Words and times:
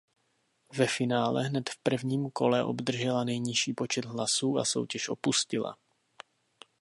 Ve 0.73 0.87
finále 0.87 1.43
hned 1.43 1.69
v 1.69 1.77
prvním 1.77 2.29
kole 2.31 2.63
obdržela 2.63 3.23
nejnižší 3.23 3.73
počet 3.73 4.05
hlasů 4.05 4.57
a 4.57 4.65
soutěž 4.65 5.09
opustila. 5.09 5.77